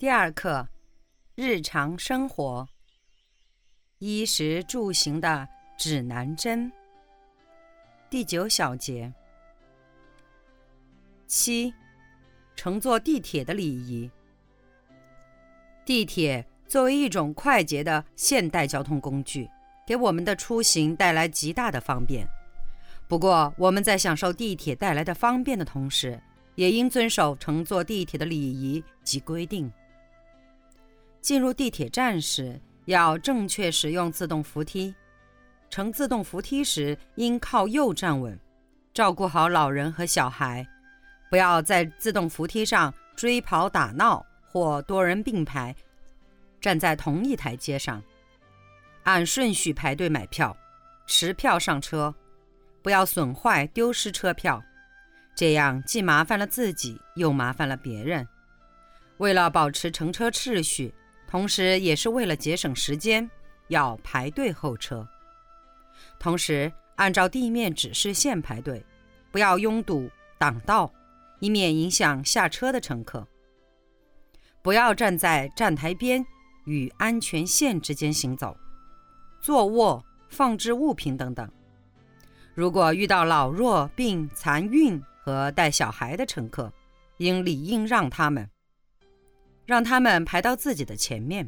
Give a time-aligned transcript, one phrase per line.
[0.00, 0.68] 第二课：
[1.34, 2.68] 日常生活，
[3.98, 6.70] 衣食住行的指南针。
[8.08, 9.12] 第九小节：
[11.26, 11.74] 七，
[12.54, 14.08] 乘坐地铁的礼仪。
[15.84, 19.50] 地铁作为一种快捷的现代交通工具，
[19.84, 22.24] 给我们的出行带来极大的方便。
[23.08, 26.22] 不过，我们在享受地铁带来的方便的同时，
[26.54, 29.68] 也应遵守乘坐地铁的礼仪及规定。
[31.20, 34.94] 进入地铁站时，要正确使用自动扶梯。
[35.68, 38.38] 乘自动扶梯时，应靠右站稳，
[38.94, 40.66] 照顾好老人和小孩，
[41.28, 45.76] 不要在自动扶梯上追跑打闹或多人并排
[46.60, 48.02] 站在同一台阶上。
[49.02, 50.56] 按顺序排队买票，
[51.06, 52.14] 持票上车，
[52.80, 54.62] 不要损坏丢失车票，
[55.34, 58.26] 这样既麻烦了自己，又麻烦了别人。
[59.18, 60.94] 为了保持乘车秩序。
[61.30, 63.30] 同时，也是为了节省时间，
[63.68, 65.06] 要排队候车。
[66.18, 68.82] 同时，按照地面指示线排队，
[69.30, 70.90] 不要拥堵挡道，
[71.38, 73.28] 以免影响下车的乘客。
[74.62, 76.24] 不要站在站台边
[76.64, 78.56] 与安全线之间行走。
[79.40, 81.48] 坐卧、放置物品等等。
[82.54, 86.72] 如果遇到老弱病残孕和带小孩的乘客，
[87.18, 88.48] 应理应让他们。
[89.68, 91.46] 让他们排到自己的前面。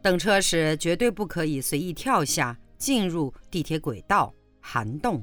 [0.00, 5.20] 等车时绝对不可以随意跳下、进入地铁轨道、涵洞。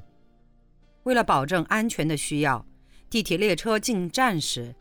[1.04, 2.66] 为了保证安全的需要，
[3.10, 4.76] 地铁列车进站时，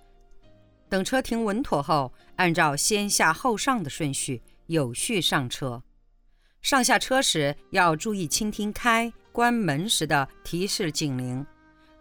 [0.89, 5.81] 等车停稳妥后，按照先下后上的顺序有序上车。
[6.63, 11.47] 上下车时要注意倾听开关门时的提示警铃，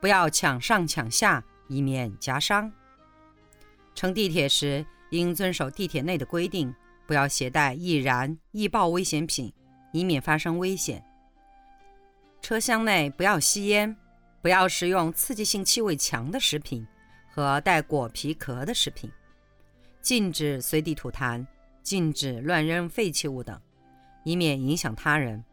[0.01, 2.71] 不要抢上抢下，以免夹伤。
[3.97, 6.71] 乘地铁时，应遵守地铁内的规定，
[7.07, 9.51] 不要携带易燃易爆危险品，
[9.91, 11.03] 以免发生危险。
[12.39, 13.97] 车厢内不要吸烟，
[14.39, 16.85] 不要食用刺激性气味强的食品
[17.27, 19.11] 和带果皮壳的食品，
[19.99, 21.43] 禁止随地吐痰，
[21.81, 23.59] 禁止乱扔废弃物等，
[24.23, 25.43] 以免影响他人。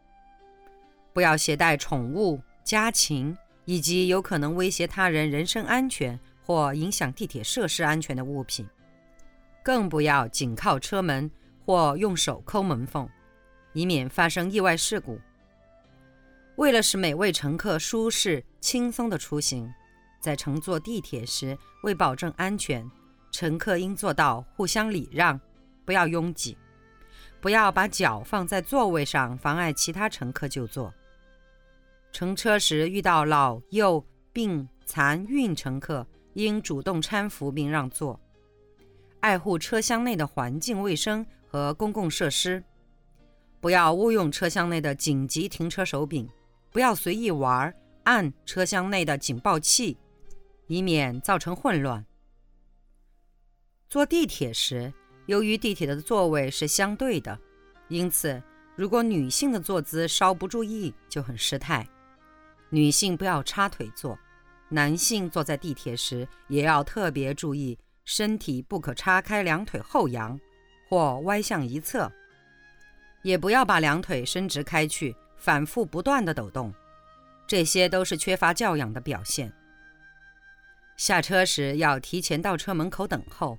[1.13, 3.35] 不要携带宠物、家禽
[3.65, 6.19] 以及有可能威胁他人人身安全。
[6.45, 8.67] 或影响地铁设施安全的物品，
[9.63, 11.29] 更不要紧靠车门
[11.65, 13.09] 或用手抠门缝，
[13.73, 15.19] 以免发生意外事故。
[16.57, 19.73] 为了使每位乘客舒适轻松地出行，
[20.21, 22.89] 在乘坐地铁时，为保证安全，
[23.31, 25.39] 乘客应做到互相礼让，
[25.83, 26.55] 不要拥挤，
[27.41, 30.93] 不要把脚放在座位上妨碍其他乘客就坐。
[32.11, 36.05] 乘车时遇到老幼病残孕乘客。
[36.35, 38.19] 应主动搀扶并让座，
[39.21, 42.63] 爱护车厢内的环境卫生和公共设施，
[43.59, 46.29] 不要误用车厢内的紧急停车手柄，
[46.71, 47.73] 不要随意玩
[48.03, 49.97] 按车厢内的警报器，
[50.67, 52.05] 以免造成混乱。
[53.87, 54.93] 坐地铁时，
[55.27, 57.39] 由于地铁的座位是相对的，
[57.87, 58.43] 因此
[58.75, 61.87] 如果女性的坐姿稍不注意就很失态。
[62.69, 64.19] 女性不要插腿坐。
[64.69, 70.39] 男性坐在地铁时，也要特别注意身体不可叉开两腿后仰
[70.89, 72.11] 或歪向一侧，
[73.21, 76.73] 也不要把两腿伸直开去，反复不断的抖动，
[77.47, 79.51] 这些都是缺乏教养的表现。
[80.97, 83.57] 下车时要提前到车门口等候，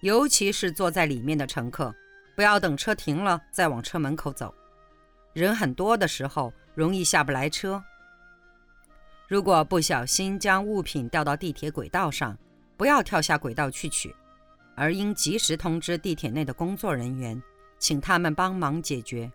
[0.00, 1.94] 尤其是坐在里面的乘客，
[2.36, 4.54] 不要等车停了再往车门口走，
[5.32, 7.82] 人很多的时候容易下不来车。
[9.28, 12.34] 如果不小心将物品掉到地铁轨道上，
[12.78, 14.14] 不要跳下轨道去取，
[14.74, 17.40] 而应及时通知地铁内的工作人员，
[17.78, 19.30] 请他们帮忙解决。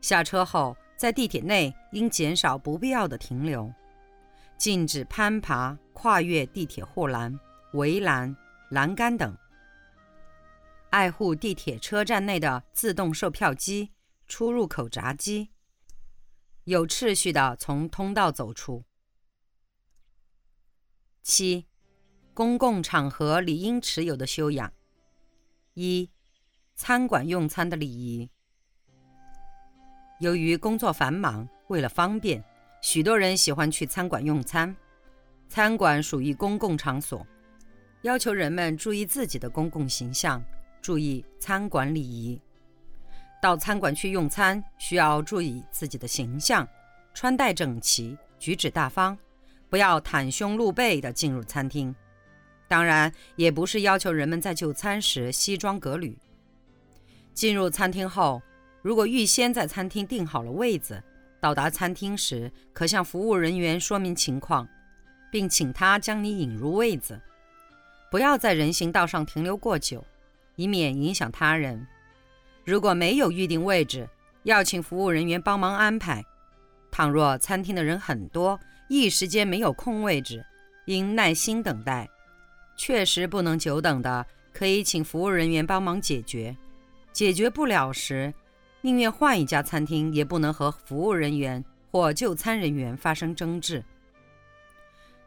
[0.00, 3.72] 下车后，在地铁内应减少不必要的停留，
[4.58, 7.38] 禁止攀爬、跨越地铁护栏、
[7.74, 8.36] 围栏、
[8.70, 9.32] 栏杆等。
[10.90, 13.92] 爱护地铁车站内的自动售票机、
[14.26, 15.50] 出入口闸机。
[16.64, 18.84] 有秩序地从通道走出。
[21.22, 21.66] 七、
[22.32, 24.72] 公共场合理应持有的修养。
[25.74, 26.10] 一、
[26.74, 28.30] 餐馆用餐的礼仪。
[30.20, 32.42] 由于工作繁忙，为了方便，
[32.80, 34.74] 许多人喜欢去餐馆用餐。
[35.48, 37.26] 餐馆属于公共场所，
[38.02, 40.42] 要求人们注意自己的公共形象，
[40.80, 42.40] 注意餐馆礼仪。
[43.44, 46.66] 到餐馆去用餐，需要注意自己的形象，
[47.12, 49.18] 穿戴整齐，举止大方。
[49.68, 51.94] 不要袒胸露背地进入餐厅，
[52.66, 56.16] 当然也不是要求人们在就餐时西装革履。
[57.34, 58.40] 进入餐厅后，
[58.80, 61.04] 如果预先在餐厅订好了位子，
[61.38, 64.66] 到达餐厅时可向服务人员说明情况，
[65.30, 67.20] 并请他将你引入位子。
[68.10, 70.02] 不要在人行道上停留过久，
[70.56, 71.86] 以免影响他人。
[72.64, 74.08] 如果没有预定位置，
[74.44, 76.24] 要请服务人员帮忙安排。
[76.90, 78.58] 倘若餐厅的人很多，
[78.88, 80.44] 一时间没有空位置，
[80.86, 82.08] 应耐心等待。
[82.76, 86.56] 确实不能久等的，可以请服务人员帮忙解决。
[87.12, 88.32] 解决不了时，
[88.80, 93.84] 宁愿换一家餐厅，也不能和服务人员或就餐人员发生争执。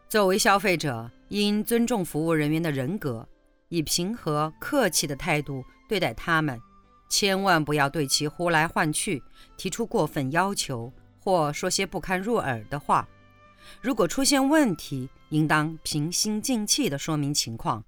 [0.10, 3.28] 作为消费者，应尊重服务人员的人格，
[3.69, 6.60] 以平和客气的态度对待他们，
[7.09, 9.24] 千万不要对其呼来唤去，
[9.56, 13.07] 提出过分要求，或说些不堪入耳的话。
[13.81, 17.83] 如果出现问题，应当平心静气地说明情况。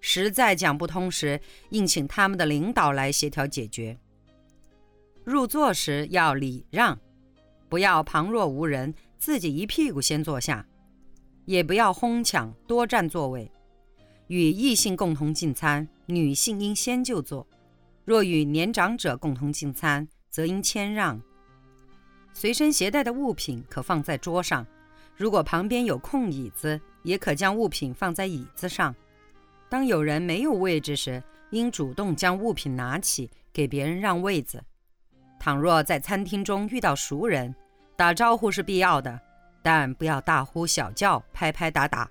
[0.00, 3.98] 实在讲不通时，应请他们的领导来协调解决。
[5.22, 6.98] 入座时要礼让，
[7.68, 10.64] 不要旁若无人，自己一屁股先坐下；
[11.44, 13.48] 也不要哄抢多占座位。
[14.26, 17.46] 与异性共同进餐，女性应先就座；
[18.04, 21.20] 若与年长者共同进餐，则应谦让。
[22.32, 24.66] 随身携带的物品可放在桌上。
[25.16, 28.94] 如果旁边有空椅子，也可将物品放在椅子上。
[29.68, 34.62] 当有人没有位置时，应主动将物品拿起，给别人让位子。
[35.38, 37.54] 倘若在餐厅中遇到熟人，
[37.96, 39.20] 打招呼是必要的，
[39.62, 42.10] 但不要大呼小叫、拍拍打打。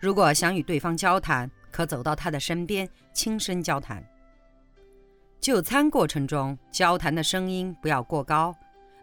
[0.00, 4.02] 如果想与对方交谈，可走到他的身边，轻声交谈。
[5.40, 8.54] 就餐过程中，交谈的声音不要过高，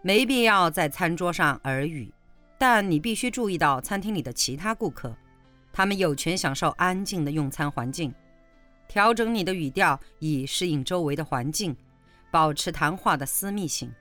[0.01, 2.13] 没必要在餐桌上耳语。
[2.57, 5.15] 但你必须注意到餐厅里的其他顾客，
[5.73, 8.13] 他们有权享受安静的用餐环境。
[8.87, 11.75] 调整你的语调以适应周围的环境，
[12.31, 13.91] 保持谈话的私密性。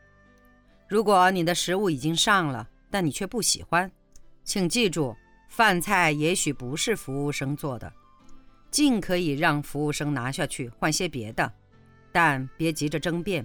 [0.87, 3.91] 如果你的食物已经上了，但你却不喜欢，
[4.45, 5.17] 请记住，
[5.49, 7.93] 饭菜也许不是服务生做的，
[8.71, 11.53] 尽可以让服务生拿下去换些别的，
[12.15, 13.45] 但别急着争辩。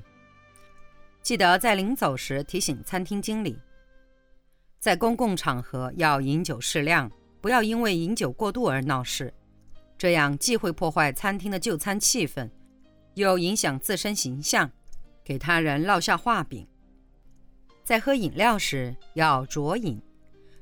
[1.24, 3.57] 记得在临走时提醒餐厅经理。
[4.80, 7.12] 在公共场合要饮酒适量，
[7.42, 9.33] 不要因为饮酒过度而闹事，
[9.98, 12.48] 这样既会破坏餐厅的就餐气氛，
[13.16, 14.72] 又影响自身形象，
[15.24, 16.68] 给他人落下画饼。
[17.83, 20.00] 在喝饮料时要酌饮，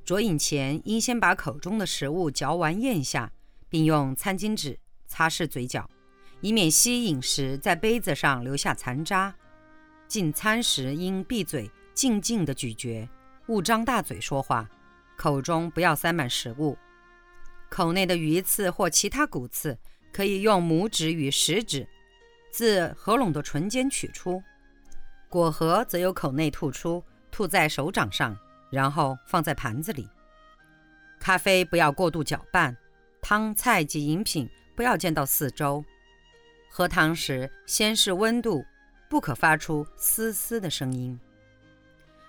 [0.06, 3.30] 酌饮前应先把口中的食物嚼完咽下，
[3.68, 5.90] 并用餐巾纸擦拭嘴角，
[6.42, 9.34] 以免吸饮时在杯子上留下残渣。
[10.08, 13.08] 进餐时应闭嘴，静静地咀嚼。
[13.48, 14.70] 勿张大嘴说话，
[15.18, 16.78] 口中不要塞满食物。
[17.70, 19.78] 口内的鱼刺或其他骨刺，
[20.14, 21.88] 可以用拇指与食指
[22.52, 24.42] 自合拢的唇间取出；
[25.30, 28.38] 果核则由口内吐出，吐在手掌上，
[28.72, 30.08] 然后放在盘子里。
[31.20, 32.78] 咖啡不要过度搅拌，
[33.22, 35.84] 汤菜及饮品不要溅到四周。
[36.78, 38.64] 喝汤时先试温度，
[39.10, 41.20] 不可发出嘶嘶的声音。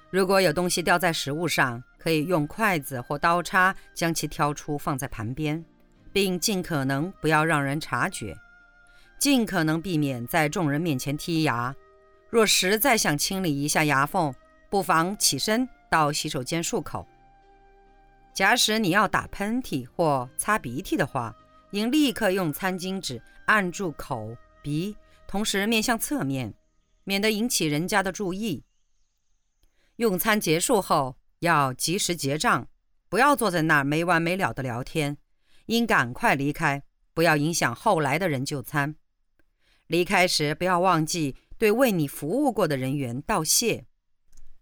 [0.08, 5.62] 如果有东西掉在食物上，可以用筷子或刀叉将其挑出，放在旁边，
[6.14, 8.34] 并尽可能不要让人察觉，
[9.18, 11.76] 尽可能避免在众人面前剔牙。
[12.30, 14.34] 若实在想清理一下牙缝，
[14.70, 17.06] 不妨起身到洗手间漱口。
[18.32, 21.36] 假使你要打喷嚏或擦鼻涕的话，
[21.70, 24.96] 应立刻用餐巾纸按住口鼻，
[25.26, 26.54] 同时面向侧面，
[27.04, 28.64] 免得引起人家的注意。
[29.96, 32.68] 用餐结束后要及时结账，
[33.08, 35.18] 不要坐在那儿没完没了的聊天，
[35.66, 36.82] 应赶快离开，
[37.12, 38.94] 不要影响后来的人就餐。
[39.88, 43.86] 离开时不要忘记对为你服务过的人员道谢。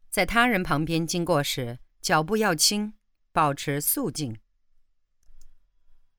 [0.08, 2.94] 在他人旁边经过时，脚步要轻，
[3.32, 4.38] 保持肃静。